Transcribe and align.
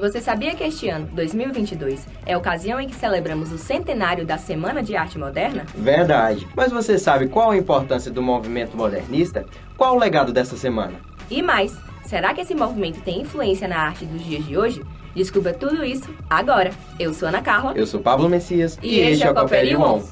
Você 0.00 0.18
sabia 0.18 0.54
que 0.54 0.64
este 0.64 0.88
ano, 0.88 1.06
2022, 1.12 2.06
é 2.24 2.32
a 2.32 2.38
ocasião 2.38 2.80
em 2.80 2.88
que 2.88 2.94
celebramos 2.94 3.52
o 3.52 3.58
centenário 3.58 4.24
da 4.24 4.38
Semana 4.38 4.82
de 4.82 4.96
Arte 4.96 5.18
Moderna? 5.18 5.66
Verdade. 5.74 6.48
Mas 6.56 6.72
você 6.72 6.98
sabe 6.98 7.28
qual 7.28 7.50
a 7.50 7.56
importância 7.56 8.10
do 8.10 8.22
movimento 8.22 8.74
modernista? 8.74 9.44
Qual 9.76 9.94
o 9.94 9.98
legado 9.98 10.32
dessa 10.32 10.56
semana? 10.56 10.94
E 11.30 11.42
mais, 11.42 11.76
será 12.02 12.32
que 12.32 12.40
esse 12.40 12.54
movimento 12.54 13.02
tem 13.02 13.20
influência 13.20 13.68
na 13.68 13.76
arte 13.76 14.06
dos 14.06 14.24
dias 14.24 14.42
de 14.46 14.56
hoje? 14.56 14.82
Descubra 15.14 15.52
tudo 15.52 15.84
isso 15.84 16.08
agora. 16.30 16.70
Eu 16.98 17.12
sou 17.12 17.28
Ana 17.28 17.42
Carla. 17.42 17.74
Eu 17.76 17.86
sou 17.86 18.00
Pablo 18.00 18.26
Messias. 18.26 18.78
E, 18.82 18.94
e 18.94 19.00
este 19.00 19.26
é 19.26 19.30
o 19.30 19.34
Copélia 19.34 19.78
On. 19.78 20.02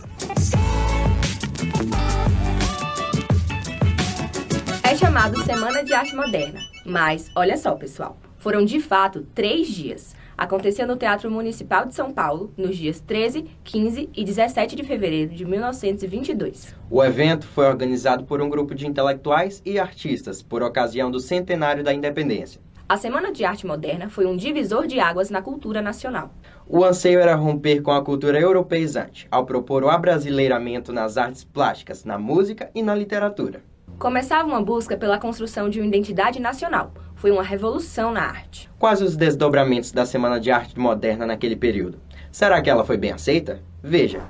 É 4.82 4.94
chamado 4.94 5.42
Semana 5.44 5.82
de 5.82 5.94
Arte 5.94 6.14
Moderna. 6.14 6.60
Mas, 6.84 7.30
olha 7.34 7.56
só, 7.56 7.74
pessoal. 7.74 8.18
Foram 8.38 8.64
de 8.64 8.80
fato 8.80 9.26
três 9.34 9.66
dias. 9.66 10.14
Aconteceu 10.36 10.86
no 10.86 10.96
Teatro 10.96 11.28
Municipal 11.28 11.84
de 11.84 11.94
São 11.94 12.12
Paulo 12.12 12.52
nos 12.56 12.76
dias 12.76 13.00
13, 13.00 13.44
15 13.64 14.08
e 14.14 14.24
17 14.24 14.76
de 14.76 14.84
fevereiro 14.84 15.34
de 15.34 15.44
1922. 15.44 16.72
O 16.88 17.02
evento 17.02 17.44
foi 17.48 17.66
organizado 17.66 18.22
por 18.24 18.40
um 18.40 18.48
grupo 18.48 18.76
de 18.76 18.86
intelectuais 18.86 19.60
e 19.66 19.80
artistas 19.80 20.40
por 20.40 20.62
ocasião 20.62 21.10
do 21.10 21.18
centenário 21.18 21.82
da 21.82 21.92
independência. 21.92 22.60
A 22.88 22.96
Semana 22.96 23.32
de 23.32 23.44
Arte 23.44 23.66
Moderna 23.66 24.08
foi 24.08 24.24
um 24.24 24.36
divisor 24.36 24.86
de 24.86 25.00
águas 25.00 25.28
na 25.28 25.42
cultura 25.42 25.82
nacional. 25.82 26.32
O 26.66 26.84
anseio 26.84 27.18
era 27.18 27.34
romper 27.34 27.82
com 27.82 27.90
a 27.90 28.02
cultura 28.02 28.40
europeizante, 28.40 29.26
ao 29.30 29.44
propor 29.44 29.82
o 29.82 29.90
abrasileiramento 29.90 30.92
nas 30.92 31.18
artes 31.18 31.42
plásticas, 31.44 32.04
na 32.04 32.16
música 32.16 32.70
e 32.74 32.82
na 32.82 32.94
literatura. 32.94 33.62
Começava 33.98 34.46
uma 34.46 34.62
busca 34.62 34.96
pela 34.96 35.18
construção 35.18 35.68
de 35.68 35.80
uma 35.80 35.88
identidade 35.88 36.38
nacional. 36.38 36.92
Foi 37.16 37.32
uma 37.32 37.42
revolução 37.42 38.12
na 38.12 38.22
arte. 38.22 38.70
Quais 38.78 39.02
os 39.02 39.16
desdobramentos 39.16 39.90
da 39.90 40.06
Semana 40.06 40.38
de 40.38 40.52
Arte 40.52 40.78
Moderna 40.78 41.26
naquele 41.26 41.56
período? 41.56 41.98
Será 42.30 42.62
que 42.62 42.70
ela 42.70 42.84
foi 42.84 42.96
bem 42.96 43.10
aceita? 43.10 43.60
Veja. 43.82 44.20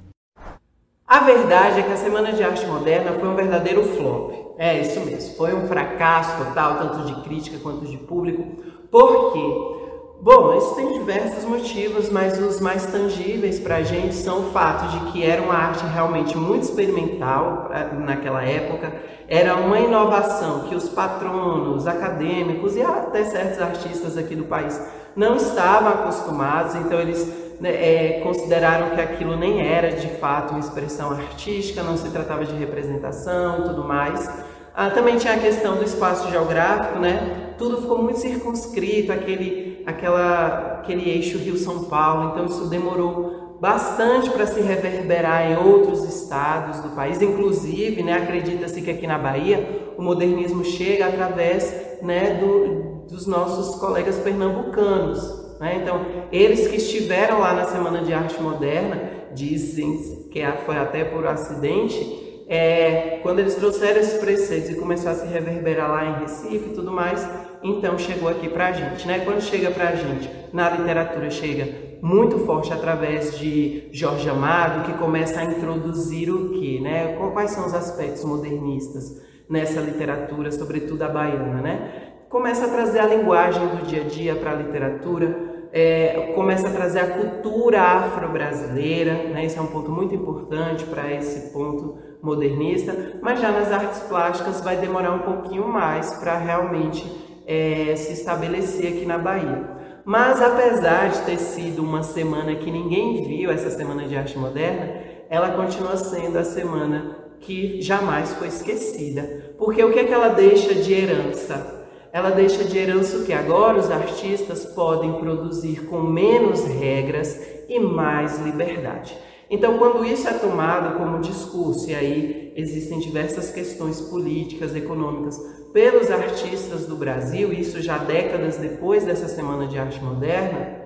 A 1.06 1.20
verdade 1.20 1.80
é 1.80 1.82
que 1.82 1.92
a 1.92 1.96
Semana 1.98 2.32
de 2.32 2.42
Arte 2.42 2.64
Moderna 2.66 3.12
foi 3.12 3.28
um 3.28 3.36
verdadeiro 3.36 3.84
flop. 3.84 4.54
É 4.56 4.80
isso 4.80 5.00
mesmo, 5.00 5.36
foi 5.36 5.54
um 5.54 5.68
fracasso 5.68 6.42
total, 6.42 6.78
tanto 6.78 7.04
de 7.04 7.22
crítica 7.22 7.58
quanto 7.58 7.84
de 7.84 7.98
público. 7.98 8.62
Por 8.90 9.34
quê? 9.34 9.77
Bom, 10.20 10.58
isso 10.58 10.74
tem 10.74 10.98
diversos 10.98 11.44
motivos, 11.44 12.10
mas 12.10 12.40
os 12.40 12.60
mais 12.60 12.84
tangíveis 12.86 13.60
para 13.60 13.76
a 13.76 13.82
gente 13.82 14.16
são 14.16 14.40
o 14.40 14.50
fato 14.50 14.88
de 14.88 15.12
que 15.12 15.24
era 15.24 15.40
uma 15.40 15.54
arte 15.54 15.84
realmente 15.86 16.36
muito 16.36 16.64
experimental 16.64 17.70
naquela 18.04 18.42
época, 18.42 18.92
era 19.28 19.54
uma 19.54 19.78
inovação 19.78 20.64
que 20.68 20.74
os 20.74 20.88
patronos, 20.88 21.86
acadêmicos 21.86 22.74
e 22.74 22.82
até 22.82 23.22
certos 23.24 23.60
artistas 23.62 24.18
aqui 24.18 24.34
do 24.34 24.44
país 24.44 24.80
não 25.14 25.36
estavam 25.36 25.90
acostumados, 25.90 26.74
então 26.74 26.98
eles 26.98 27.32
né, 27.60 27.70
é, 27.70 28.20
consideraram 28.20 28.96
que 28.96 29.00
aquilo 29.00 29.36
nem 29.36 29.66
era 29.68 29.92
de 29.92 30.08
fato 30.16 30.50
uma 30.50 30.60
expressão 30.60 31.12
artística, 31.12 31.82
não 31.82 31.96
se 31.96 32.10
tratava 32.10 32.44
de 32.44 32.54
representação 32.56 33.60
e 33.60 33.62
tudo 33.68 33.84
mais. 33.84 34.28
Ah, 34.74 34.90
também 34.90 35.16
tinha 35.16 35.34
a 35.34 35.38
questão 35.38 35.76
do 35.76 35.82
espaço 35.82 36.30
geográfico, 36.30 37.00
né? 37.00 37.52
Tudo 37.58 37.82
ficou 37.82 38.00
muito 38.00 38.20
circunscrito, 38.20 39.10
aquele, 39.10 39.67
aquela, 39.88 40.80
aquele 40.80 41.08
eixo 41.08 41.38
Rio-São 41.38 41.84
Paulo, 41.84 42.30
então 42.30 42.44
isso 42.44 42.68
demorou 42.68 43.56
bastante 43.58 44.28
para 44.30 44.46
se 44.46 44.60
reverberar 44.60 45.50
em 45.50 45.56
outros 45.56 46.04
estados 46.04 46.80
do 46.80 46.90
país, 46.90 47.22
inclusive, 47.22 48.02
né, 48.02 48.12
acredita-se 48.12 48.82
que 48.82 48.90
aqui 48.90 49.06
na 49.06 49.18
Bahia 49.18 49.94
o 49.96 50.02
modernismo 50.02 50.62
chega 50.62 51.06
através 51.06 51.74
né, 52.02 52.34
do, 52.34 53.06
dos 53.08 53.26
nossos 53.26 53.80
colegas 53.80 54.16
pernambucanos. 54.18 55.56
Né? 55.58 55.80
Então, 55.82 56.04
eles 56.30 56.68
que 56.68 56.76
estiveram 56.76 57.40
lá 57.40 57.54
na 57.54 57.64
Semana 57.64 58.02
de 58.02 58.12
Arte 58.12 58.40
Moderna, 58.40 59.16
dizem 59.34 60.28
que 60.30 60.40
foi 60.66 60.76
até 60.76 61.04
por 61.04 61.26
acidente, 61.26 62.27
é, 62.48 63.20
quando 63.22 63.40
eles 63.40 63.54
trouxeram 63.56 64.00
esses 64.00 64.18
preceitos 64.18 64.70
e 64.70 64.74
começou 64.76 65.10
a 65.10 65.14
se 65.14 65.26
reverberar 65.26 65.90
lá 65.90 66.04
em 66.06 66.20
Recife 66.20 66.70
e 66.70 66.74
tudo 66.74 66.90
mais, 66.90 67.28
então 67.62 67.98
chegou 67.98 68.28
aqui 68.28 68.48
para 68.48 68.68
a 68.68 68.72
gente. 68.72 69.06
Né? 69.06 69.20
Quando 69.20 69.42
chega 69.42 69.70
para 69.70 69.90
a 69.90 69.94
gente, 69.94 70.30
na 70.50 70.70
literatura 70.70 71.28
chega 71.30 71.68
muito 72.00 72.38
forte 72.38 72.72
através 72.72 73.38
de 73.38 73.88
Jorge 73.92 74.30
Amado, 74.30 74.86
que 74.86 74.96
começa 74.98 75.40
a 75.40 75.44
introduzir 75.44 76.30
o 76.30 76.50
que? 76.50 76.80
Né? 76.80 77.18
Quais 77.34 77.50
são 77.50 77.66
os 77.66 77.74
aspectos 77.74 78.24
modernistas 78.24 79.20
nessa 79.48 79.80
literatura, 79.80 80.50
sobretudo 80.50 81.02
a 81.02 81.08
baiana? 81.08 81.60
Né? 81.60 82.12
Começa 82.30 82.64
a 82.64 82.68
trazer 82.68 83.00
a 83.00 83.06
linguagem 83.06 83.66
do 83.68 83.86
dia 83.86 84.02
a 84.02 84.04
dia 84.04 84.34
para 84.34 84.52
a 84.52 84.54
literatura, 84.54 85.68
é, 85.70 86.32
começa 86.34 86.68
a 86.68 86.70
trazer 86.70 87.00
a 87.00 87.10
cultura 87.10 87.82
afro-brasileira, 87.82 89.12
né? 89.34 89.44
isso 89.44 89.58
é 89.58 89.62
um 89.62 89.66
ponto 89.66 89.90
muito 89.90 90.14
importante 90.14 90.84
para 90.84 91.12
esse 91.12 91.52
ponto 91.52 92.07
modernista, 92.22 93.18
mas 93.22 93.40
já 93.40 93.50
nas 93.50 93.70
artes 93.70 94.00
plásticas 94.00 94.60
vai 94.60 94.76
demorar 94.76 95.12
um 95.12 95.20
pouquinho 95.20 95.68
mais 95.68 96.12
para 96.14 96.36
realmente 96.38 97.04
é, 97.46 97.94
se 97.96 98.12
estabelecer 98.12 98.94
aqui 98.94 99.06
na 99.06 99.18
Bahia. 99.18 99.78
Mas 100.04 100.40
apesar 100.40 101.10
de 101.10 101.20
ter 101.20 101.38
sido 101.38 101.82
uma 101.82 102.02
semana 102.02 102.54
que 102.54 102.70
ninguém 102.70 103.24
viu, 103.24 103.50
essa 103.50 103.70
semana 103.70 104.04
de 104.04 104.16
arte 104.16 104.38
moderna, 104.38 105.02
ela 105.28 105.50
continua 105.50 105.96
sendo 105.96 106.38
a 106.38 106.44
semana 106.44 107.16
que 107.40 107.80
jamais 107.82 108.32
foi 108.34 108.48
esquecida. 108.48 109.52
Porque 109.58 109.82
o 109.84 109.92
que, 109.92 109.98
é 109.98 110.04
que 110.04 110.12
ela 110.12 110.28
deixa 110.28 110.74
de 110.74 110.92
herança? 110.92 111.86
Ela 112.12 112.30
deixa 112.30 112.64
de 112.64 112.78
herança 112.78 113.18
o 113.18 113.24
que 113.24 113.32
agora 113.32 113.78
os 113.78 113.90
artistas 113.90 114.64
podem 114.64 115.12
produzir 115.14 115.84
com 115.86 116.00
menos 116.00 116.64
regras 116.64 117.38
e 117.68 117.78
mais 117.78 118.40
liberdade. 118.40 119.16
Então, 119.50 119.78
quando 119.78 120.04
isso 120.04 120.28
é 120.28 120.34
tomado 120.34 120.98
como 120.98 121.20
discurso, 121.20 121.90
e 121.90 121.94
aí 121.94 122.52
existem 122.54 122.98
diversas 122.98 123.50
questões 123.50 124.00
políticas, 124.00 124.76
econômicas, 124.76 125.38
pelos 125.72 126.10
artistas 126.10 126.86
do 126.86 126.96
Brasil, 126.96 127.52
isso 127.52 127.80
já 127.80 127.98
décadas 127.98 128.56
depois 128.56 129.04
dessa 129.04 129.26
Semana 129.26 129.66
de 129.66 129.78
Arte 129.78 130.02
Moderna, 130.02 130.76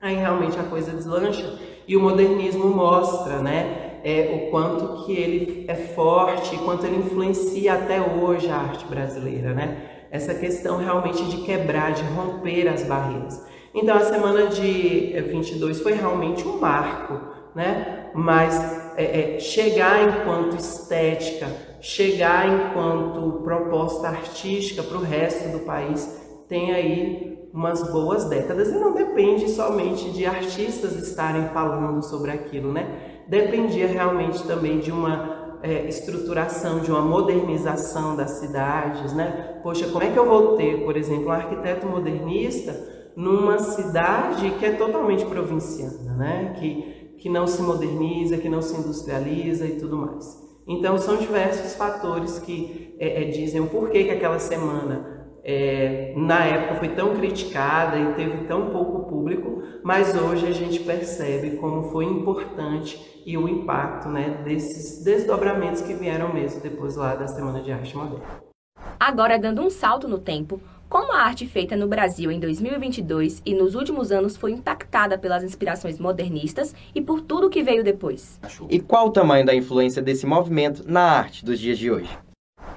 aí 0.00 0.16
realmente 0.16 0.58
a 0.58 0.62
coisa 0.62 0.92
deslancha 0.92 1.58
e 1.86 1.96
o 1.96 2.00
modernismo 2.00 2.66
mostra, 2.68 3.38
né, 3.38 4.00
é, 4.04 4.30
o 4.46 4.50
quanto 4.50 5.04
que 5.04 5.12
ele 5.12 5.64
é 5.68 5.74
forte, 5.74 6.56
quanto 6.58 6.86
ele 6.86 6.98
influencia 6.98 7.74
até 7.74 8.00
hoje 8.00 8.48
a 8.48 8.56
arte 8.56 8.86
brasileira, 8.86 9.52
né? 9.52 10.06
Essa 10.10 10.34
questão 10.34 10.78
realmente 10.78 11.22
de 11.24 11.38
quebrar, 11.38 11.92
de 11.92 12.02
romper 12.04 12.68
as 12.68 12.84
barreiras. 12.84 13.44
Então 13.74 13.96
a 13.96 14.00
semana 14.00 14.46
de 14.46 15.20
22 15.20 15.80
foi 15.80 15.92
realmente 15.94 16.46
um 16.46 16.58
marco 16.58 17.38
né? 17.58 17.97
Mas 18.14 18.58
é, 18.96 19.36
é, 19.36 19.40
chegar 19.40 20.02
enquanto 20.08 20.56
estética, 20.56 21.46
chegar 21.80 22.48
enquanto 22.48 23.42
proposta 23.44 24.08
artística 24.08 24.82
para 24.82 24.98
o 24.98 25.02
resto 25.02 25.48
do 25.50 25.60
país 25.60 26.18
tem 26.48 26.72
aí 26.72 27.48
umas 27.52 27.82
boas 27.90 28.24
décadas 28.24 28.68
e 28.68 28.78
não 28.78 28.92
depende 28.92 29.48
somente 29.48 30.10
de 30.10 30.26
artistas 30.26 30.96
estarem 30.96 31.48
falando 31.48 32.02
sobre 32.02 32.30
aquilo, 32.30 32.72
né? 32.72 33.22
Dependia 33.28 33.86
realmente 33.86 34.42
também 34.44 34.78
de 34.78 34.90
uma 34.90 35.58
é, 35.62 35.86
estruturação, 35.86 36.80
de 36.80 36.90
uma 36.90 37.02
modernização 37.02 38.16
das 38.16 38.32
cidades, 38.32 39.12
né? 39.12 39.60
Poxa, 39.62 39.86
como 39.88 40.04
é 40.04 40.10
que 40.10 40.18
eu 40.18 40.26
vou 40.26 40.56
ter, 40.56 40.84
por 40.84 40.96
exemplo, 40.96 41.28
um 41.28 41.32
arquiteto 41.32 41.86
modernista 41.86 42.74
numa 43.16 43.58
cidade 43.58 44.50
que 44.52 44.64
é 44.64 44.72
totalmente 44.72 45.24
provinciana, 45.24 46.14
né? 46.14 46.54
Que 46.58 46.97
que 47.18 47.28
não 47.28 47.46
se 47.46 47.60
moderniza, 47.60 48.38
que 48.38 48.48
não 48.48 48.62
se 48.62 48.76
industrializa 48.76 49.66
e 49.66 49.78
tudo 49.78 49.96
mais. 49.96 50.48
Então, 50.66 50.98
são 50.98 51.16
diversos 51.16 51.74
fatores 51.74 52.38
que 52.38 52.94
é, 52.98 53.22
é, 53.22 53.24
dizem 53.30 53.60
o 53.60 53.68
porquê 53.68 54.04
que 54.04 54.10
aquela 54.10 54.38
semana, 54.38 55.26
é, 55.42 56.12
na 56.14 56.44
época, 56.44 56.74
foi 56.74 56.88
tão 56.90 57.16
criticada 57.16 57.98
e 57.98 58.14
teve 58.14 58.44
tão 58.44 58.70
pouco 58.70 59.08
público, 59.08 59.62
mas 59.82 60.14
hoje 60.14 60.46
a 60.46 60.52
gente 60.52 60.80
percebe 60.80 61.56
como 61.56 61.84
foi 61.84 62.04
importante 62.04 63.22
e 63.24 63.36
o 63.38 63.48
impacto 63.48 64.08
né, 64.08 64.42
desses 64.44 65.02
desdobramentos 65.02 65.80
que 65.80 65.94
vieram 65.94 66.32
mesmo 66.32 66.60
depois 66.60 66.96
lá 66.96 67.14
da 67.14 67.26
Semana 67.26 67.62
de 67.62 67.72
Arte 67.72 67.96
Moderna. 67.96 68.48
Agora, 69.00 69.38
dando 69.38 69.62
um 69.62 69.70
salto 69.70 70.06
no 70.06 70.18
tempo, 70.18 70.60
como 70.88 71.12
a 71.12 71.20
arte 71.22 71.46
feita 71.46 71.76
no 71.76 71.86
Brasil 71.86 72.30
em 72.30 72.40
2022 72.40 73.42
e 73.44 73.54
nos 73.54 73.74
últimos 73.74 74.10
anos 74.10 74.36
foi 74.36 74.52
impactada 74.52 75.18
pelas 75.18 75.44
inspirações 75.44 75.98
modernistas 75.98 76.74
e 76.94 77.00
por 77.00 77.20
tudo 77.20 77.50
que 77.50 77.62
veio 77.62 77.84
depois? 77.84 78.40
E 78.70 78.80
qual 78.80 79.08
o 79.08 79.10
tamanho 79.10 79.44
da 79.44 79.54
influência 79.54 80.00
desse 80.00 80.24
movimento 80.24 80.84
na 80.86 81.02
arte 81.02 81.44
dos 81.44 81.58
dias 81.60 81.78
de 81.78 81.90
hoje? 81.90 82.18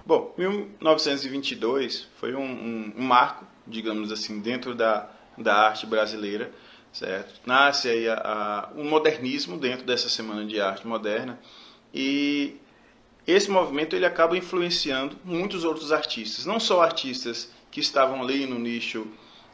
Bom, 0.06 0.34
1922 0.38 2.08
foi 2.18 2.36
um, 2.36 2.44
um, 2.44 2.94
um 2.98 3.04
marco, 3.04 3.46
digamos 3.66 4.12
assim, 4.12 4.42
dentro 4.42 4.75
da, 4.75 5.10
da 5.38 5.56
arte 5.56 5.86
brasileira, 5.86 6.52
certo? 6.92 7.40
Nasce 7.46 7.88
aí 7.88 8.10
a, 8.10 8.16
a, 8.16 8.69
um 8.75 8.90
modernismo 8.90 9.58
dentro 9.58 9.86
dessa 9.86 10.10
Semana 10.10 10.46
de 10.46 10.60
Arte 10.60 10.86
Moderna 10.86 11.40
e 11.94 12.58
esse 13.25 13.50
movimento 13.50 13.96
ele 13.96 14.06
acaba 14.06 14.38
influenciando 14.38 15.16
muitos 15.24 15.63
outros 15.63 15.92
artistas, 15.92 16.46
não 16.46 16.60
só 16.60 16.81
artistas 16.81 17.50
que 17.71 17.79
estavam 17.79 18.21
ali 18.21 18.45
no 18.45 18.59
nicho 18.59 19.07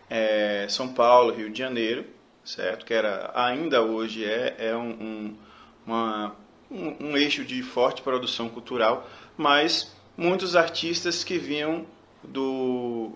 é, 0.10 0.66
São 0.70 0.92
Paulo, 0.92 1.34
Rio 1.34 1.50
de 1.50 1.60
Janeiro, 1.60 2.06
certo? 2.44 2.86
Que 2.86 2.94
era 2.94 3.32
ainda 3.36 3.82
hoje 3.84 4.26
é, 4.26 4.56
é 4.58 4.76
um, 4.76 4.90
um, 4.90 5.38
uma, 5.86 6.36
um, 6.70 7.10
um 7.12 7.18
eixo 7.18 7.46
de 7.46 7.62
forte 7.62 8.02
produção 8.02 8.50
cultural, 8.50 9.08
mas 9.38 9.96
muitos 10.18 10.56
artistas 10.56 11.24
que 11.24 11.38
vinham 11.38 11.86
do, 12.24 13.12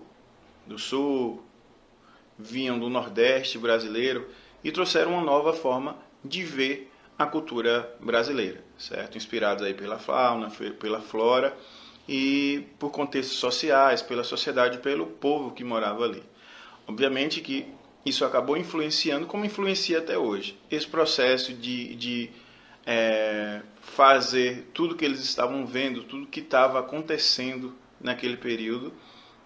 do 0.66 0.78
sul, 0.78 1.42
vinham 2.38 2.78
do 2.78 2.88
Nordeste 2.88 3.58
brasileiro 3.58 4.28
e 4.62 4.70
trouxeram 4.70 5.12
uma 5.12 5.22
nova 5.22 5.52
forma 5.52 5.96
de 6.24 6.44
ver 6.44 6.90
a 7.18 7.26
cultura 7.26 7.94
brasileira, 8.00 8.62
certo? 8.78 9.16
Inspirados 9.16 9.64
aí 9.64 9.74
pela 9.74 9.98
fauna, 9.98 10.50
pela 10.78 11.00
flora 11.00 11.56
e 12.08 12.66
por 12.78 12.90
contextos 12.90 13.36
sociais, 13.38 14.02
pela 14.02 14.24
sociedade, 14.24 14.78
pelo 14.78 15.06
povo 15.06 15.52
que 15.52 15.62
morava 15.62 16.04
ali. 16.04 16.22
Obviamente 16.86 17.40
que 17.40 17.66
isso 18.04 18.24
acabou 18.24 18.56
influenciando, 18.56 19.26
como 19.26 19.44
influencia 19.44 19.98
até 19.98 20.18
hoje. 20.18 20.58
Esse 20.70 20.86
processo 20.86 21.52
de, 21.52 21.94
de 21.94 22.30
é, 22.84 23.62
fazer 23.80 24.70
tudo 24.74 24.96
que 24.96 25.04
eles 25.04 25.20
estavam 25.20 25.64
vendo, 25.64 26.02
tudo 26.02 26.26
que 26.26 26.40
estava 26.40 26.80
acontecendo 26.80 27.74
naquele 28.00 28.36
período, 28.36 28.92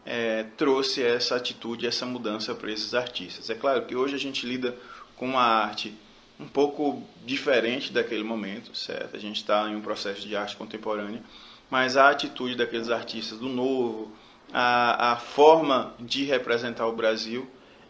é, 0.04 0.44
trouxe 0.56 1.02
essa 1.02 1.36
atitude, 1.36 1.86
essa 1.86 2.06
mudança 2.06 2.54
para 2.54 2.72
esses 2.72 2.94
artistas. 2.94 3.50
É 3.50 3.54
claro 3.54 3.84
que 3.84 3.94
hoje 3.94 4.14
a 4.14 4.18
gente 4.18 4.46
lida 4.46 4.76
com 5.16 5.26
uma 5.26 5.42
arte 5.42 5.94
um 6.38 6.46
pouco 6.46 7.02
diferente 7.24 7.92
daquele 7.92 8.22
momento, 8.22 8.76
certo? 8.76 9.16
A 9.16 9.18
gente 9.18 9.36
está 9.36 9.68
em 9.68 9.74
um 9.74 9.80
processo 9.80 10.26
de 10.26 10.36
arte 10.36 10.56
contemporânea, 10.56 11.22
mas 11.70 11.96
a 11.96 12.10
atitude 12.10 12.54
daqueles 12.54 12.90
artistas 12.90 13.38
do 13.38 13.48
novo, 13.48 14.12
a, 14.52 15.12
a 15.12 15.16
forma 15.16 15.94
de 15.98 16.24
representar 16.24 16.86
o 16.86 16.94
Brasil 16.94 17.48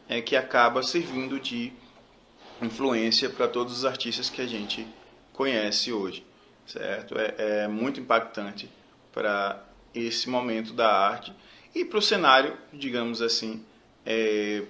é 0.09 0.21
que 0.21 0.37
acaba 0.37 0.83
servindo 0.83 1.39
de 1.39 1.73
influência 2.63 3.29
para 3.29 3.49
todos 3.49 3.79
os 3.79 3.85
artistas 3.85 4.31
que 4.31 4.41
a 4.41 4.47
gente 4.47 4.87
conhece 5.33 5.93
hoje, 5.93 6.25
certo? 6.67 7.19
É, 7.19 7.35
é 7.65 7.69
muito 7.69 8.01
impactante 8.01 8.71
para 9.13 9.63
esse 9.95 10.29
momento 10.29 10.73
da 10.73 10.91
arte 10.91 11.33
e 11.75 11.85
para 11.85 11.99
o 11.99 12.03
cenário, 12.03 12.57
digamos 12.73 13.21
assim, 13.21 13.65
é, 14.05 14.63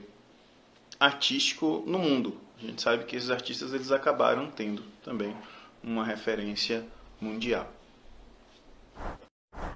artístico 0.98 1.84
no 1.86 1.98
mundo. 1.98 2.40
A 2.58 2.66
gente 2.66 2.82
sabe 2.82 3.04
que 3.04 3.14
esses 3.14 3.30
artistas 3.30 3.72
eles 3.72 3.92
acabaram 3.92 4.50
tendo 4.50 4.82
também 5.04 5.36
uma 5.82 6.04
referência 6.04 6.84
mundial. 7.20 7.75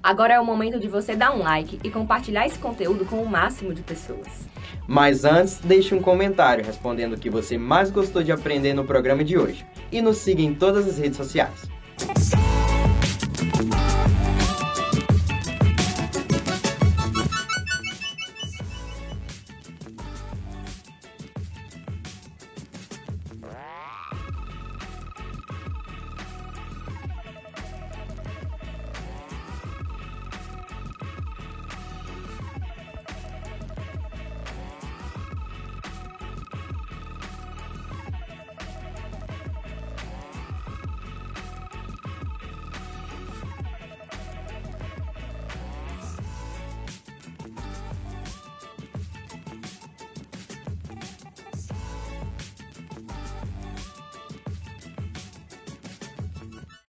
Agora 0.03 0.35
é 0.35 0.41
o 0.41 0.45
momento 0.45 0.81
de 0.81 0.89
você 0.89 1.15
dar 1.15 1.35
um 1.35 1.43
like 1.43 1.79
e 1.85 1.91
compartilhar 1.91 2.47
esse 2.47 2.59
conteúdo 2.59 3.05
com 3.05 3.23
o 3.23 3.29
máximo 3.29 3.75
de 3.75 3.83
pessoas. 3.83 4.49
Mas 4.87 5.25
antes, 5.25 5.59
deixe 5.59 5.95
um 5.95 6.01
comentário 6.01 6.65
respondendo 6.65 7.15
o 7.15 7.19
que 7.19 7.31
você 7.31 7.57
mais 7.57 7.91
gostou 7.91 8.23
de 8.23 8.33
aprender 8.33 8.75
no 8.75 8.85
programa 8.85 9.23
de 9.23 9.39
hoje. 9.39 9.65
E 9.93 10.01
nos 10.01 10.19
siga 10.19 10.43
em 10.43 10.55
todas 10.55 10.89
as 10.89 10.99
redes 10.99 11.17
sociais. 11.17 11.69